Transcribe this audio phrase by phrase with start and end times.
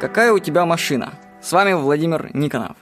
[0.00, 1.12] Какая у тебя машина?
[1.42, 2.78] С вами Владимир Никонов.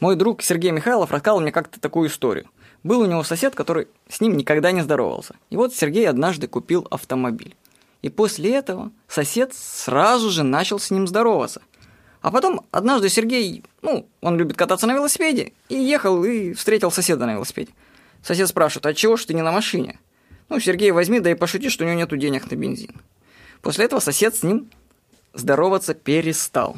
[0.00, 2.50] Мой друг Сергей Михайлов рассказал мне как-то такую историю.
[2.82, 5.34] Был у него сосед, который с ним никогда не здоровался.
[5.48, 7.56] И вот Сергей однажды купил автомобиль.
[8.02, 11.62] И после этого сосед сразу же начал с ним здороваться.
[12.20, 17.24] А потом однажды Сергей, ну, он любит кататься на велосипеде, и ехал и встретил соседа
[17.24, 17.72] на велосипеде.
[18.22, 19.98] Сосед спрашивает, а чего ж ты не на машине?
[20.50, 23.00] Ну, Сергей, возьми, да и пошути, что у него нету денег на бензин.
[23.62, 24.68] После этого сосед с ним
[25.34, 26.76] здороваться перестал.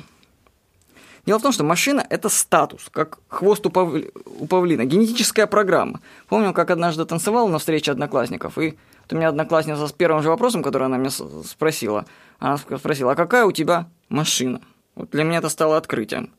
[1.26, 3.94] Дело в том, что машина– это статус, как хвост у, пав...
[4.26, 6.00] у павлина, генетическая программа.
[6.28, 10.28] Помню, как однажды танцевал на встрече одноклассников, и вот у меня одноклассница с первым же
[10.28, 12.04] вопросом, который она меня спросила,
[12.38, 14.60] она спросила, а какая у тебя машина?
[14.96, 16.30] Вот для меня это стало открытием.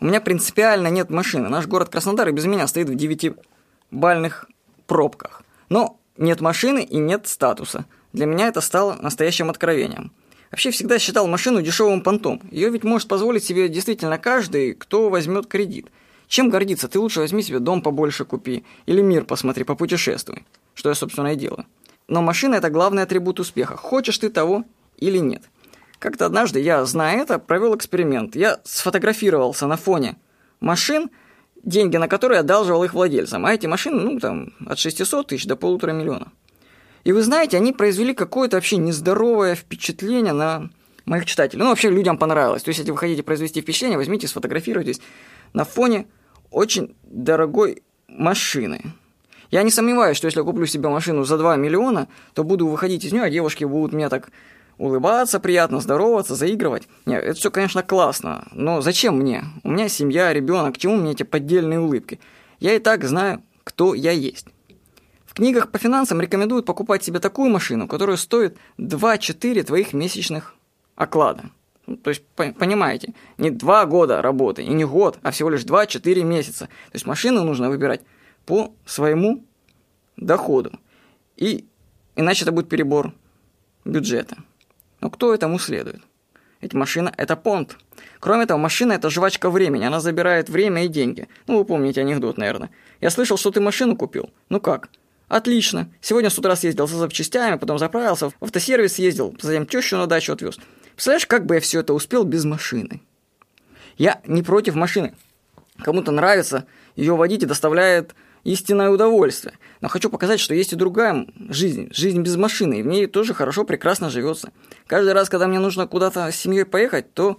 [0.00, 1.48] У меня принципиально нет машины.
[1.48, 4.48] Наш город Краснодар и без меня стоит в девятибальных
[4.86, 5.42] пробках.
[5.68, 7.86] Но нет машины и нет статуса.
[8.12, 10.12] Для меня это стало настоящим откровением–
[10.50, 12.40] Вообще всегда считал машину дешевым понтом.
[12.50, 15.88] Ее ведь может позволить себе действительно каждый, кто возьмет кредит.
[16.26, 16.88] Чем гордиться?
[16.88, 18.64] Ты лучше возьми себе дом побольше купи.
[18.86, 20.44] Или мир посмотри, попутешествуй.
[20.74, 21.66] Что я, собственно, и делаю.
[22.06, 23.76] Но машина– это главный атрибут успеха.
[23.76, 24.64] Хочешь ты того
[24.96, 25.42] или нет.
[25.98, 28.36] Как-то однажды я, зная это, провел эксперимент.
[28.36, 30.16] Я сфотографировался на фоне
[30.60, 31.10] машин,
[31.62, 33.44] деньги на которые одалживал их владельцам.
[33.44, 36.32] А эти машины, ну, там, от 600 тысяч до полутора миллиона.
[37.04, 40.70] И вы знаете, они произвели какое-то вообще нездоровое впечатление на
[41.04, 41.62] моих читателей.
[41.62, 42.62] Ну, вообще людям понравилось.
[42.62, 45.00] То есть, если вы хотите произвести впечатление, возьмите, сфотографируйтесь
[45.52, 46.06] на фоне
[46.50, 48.82] очень дорогой машины.
[49.50, 53.04] Я не сомневаюсь, что если я куплю себе машину за 2 миллиона, то буду выходить
[53.04, 54.30] из нее, а девушки будут мне так
[54.76, 56.86] улыбаться приятно, здороваться, заигрывать.
[57.06, 59.44] Нет, это все, конечно, классно, но зачем мне?
[59.64, 62.20] У меня семья, ребенок, к чему мне эти поддельные улыбки?
[62.60, 64.46] Я и так знаю, кто я есть
[65.38, 70.54] книгах по финансам рекомендуют покупать себе такую машину, которая стоит 2-4 твоих месячных
[70.96, 71.50] оклада.
[71.86, 76.22] Ну, то есть, понимаете, не 2 года работы и не год, а всего лишь 2-4
[76.24, 76.66] месяца.
[76.66, 78.02] То есть машину нужно выбирать
[78.46, 79.44] по своему
[80.16, 80.72] доходу.
[81.36, 81.64] И
[82.16, 83.12] иначе это будет перебор
[83.84, 84.36] бюджета.
[85.00, 86.02] Но кто этому следует?
[86.60, 87.78] Ведь машина– это понт.
[88.18, 91.28] Кроме того, машина– это жвачка времени, она забирает время и деньги.
[91.46, 92.70] Ну, вы помните анекдот, наверное.
[93.00, 94.30] Я слышал, что ты машину купил.
[94.48, 94.88] Ну как?
[95.28, 95.90] Отлично.
[96.00, 100.32] Сегодня с утра съездил за запчастями, потом заправился, в автосервис съездил, затем тещу на дачу
[100.32, 100.58] отвез.
[100.94, 103.02] Представляешь, как бы я все это успел без машины?
[103.98, 105.14] Я не против машины.
[105.82, 106.66] Кому-то нравится
[106.96, 109.54] ее водить и доставляет истинное удовольствие.
[109.80, 113.34] Но хочу показать, что есть и другая жизнь, жизнь без машины, и в ней тоже
[113.34, 114.50] хорошо, прекрасно живется.
[114.86, 117.36] Каждый раз, когда мне нужно куда-то с семьей поехать, то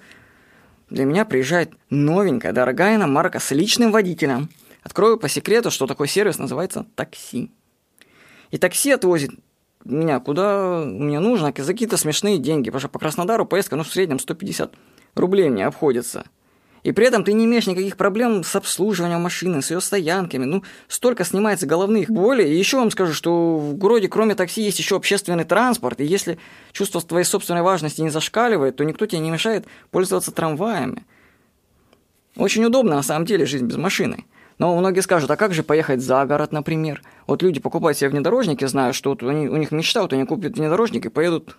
[0.90, 4.50] для меня приезжает новенькая, дорогая иномарка с личным водителем.
[4.84, 7.52] Открою по секрету, что такой сервис называется такси.
[8.52, 9.32] И такси отвозит
[9.86, 13.92] меня куда мне нужно, за какие-то смешные деньги, потому что по Краснодару поездка, ну, в
[13.92, 14.74] среднем 150
[15.16, 16.26] рублей мне обходится.
[16.84, 20.46] И при этом ты не имеешь никаких проблем с обслуживанием машины, с ее стоянками.
[20.46, 22.48] Ну, столько снимается головных боли.
[22.48, 26.00] И еще вам скажу, что в городе, кроме такси, есть еще общественный транспорт.
[26.00, 26.40] И если
[26.72, 31.06] чувство твоей собственной важности не зашкаливает, то никто тебе не мешает пользоваться трамваями.
[32.38, 34.24] Очень удобно, на самом деле, жизнь без машины.
[34.60, 37.02] Но многие скажут, а как же поехать за город, например?
[37.28, 40.58] Вот люди покупают себе внедорожники, знаю, что вот они, у них мечта, вот они купят
[40.58, 41.58] внедорожник и поедут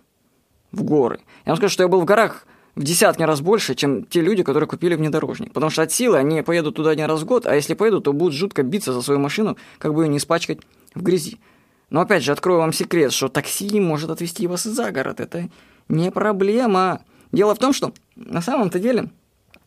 [0.71, 1.21] в горы.
[1.47, 2.47] Я вам скажу, что я был в горах
[2.77, 5.53] в десятки раз больше, чем те люди, которые купили внедорожник.
[5.55, 8.13] Потому что от силы они поедут туда один раз в год, а если поедут, то
[8.13, 10.59] будут жутко биться за свою машину, как бы ее не испачкать
[10.95, 11.41] в грязи.
[11.89, 15.21] Но опять же, открою вам секрет, что такси может отвезти вас за город.
[15.21, 15.49] Это
[15.89, 17.01] не проблема.
[17.33, 19.09] Дело в том, что на самом-то деле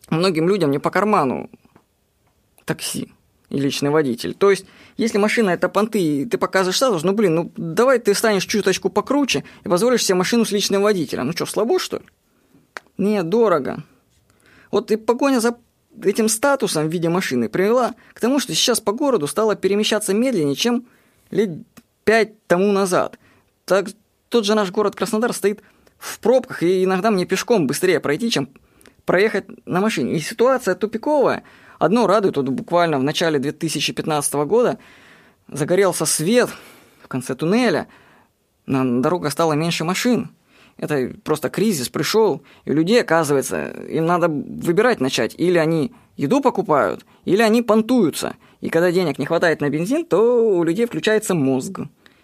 [0.08, 1.50] многим людям не по карману
[2.64, 3.13] такси
[3.54, 4.34] и личный водитель.
[4.34, 4.66] То есть,
[4.96, 8.90] если машина это понты, и ты показываешь сразу, ну блин, ну давай ты станешь чуточку
[8.90, 11.26] покруче и позволишь себе машину с личным водителем.
[11.26, 12.04] Ну что, слабо что ли?
[12.98, 13.84] Нет, дорого.
[14.70, 15.56] Вот и погоня за
[16.02, 20.56] этим статусом в виде машины привела к тому, что сейчас по городу стало перемещаться медленнее,
[20.56, 20.86] чем
[21.30, 21.50] лет
[22.04, 23.18] пять тому назад.
[23.64, 23.88] Так
[24.28, 25.62] тот же наш город Краснодар стоит
[25.98, 28.48] в пробках, и иногда мне пешком быстрее пройти, чем
[29.04, 30.16] проехать на машине.
[30.16, 31.44] И ситуация тупиковая–
[31.78, 34.78] Одно радует, вот буквально в начале 2015 года
[35.48, 36.50] загорелся свет
[37.02, 37.88] в конце туннеля,
[38.66, 40.30] на дорогах стало меньше машин.
[40.76, 45.34] Это просто кризис пришел, и людей, оказывается, им надо выбирать начать.
[45.38, 48.36] Или они еду покупают, или они понтуются.
[48.60, 51.80] И когда денег не хватает на бензин, то у людей включается мозг.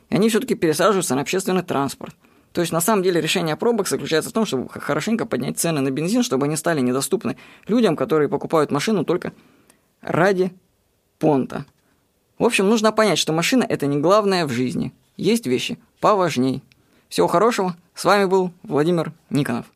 [0.09, 2.17] И они все-таки пересаживаются на общественный транспорт.
[2.53, 5.91] То есть, на самом деле, решение пробок заключается в том, чтобы хорошенько поднять цены на
[5.91, 7.37] бензин, чтобы они стали недоступны
[7.69, 9.33] людям, которые покупают машину только
[10.01, 10.53] ради
[11.19, 11.65] понта.
[12.39, 14.93] В общем, нужно понять, что машина– это не главное в жизни.
[15.17, 16.63] Есть вещи поважней.
[17.09, 17.77] Всего хорошего.
[17.95, 19.67] С вами был Владимир Никонов.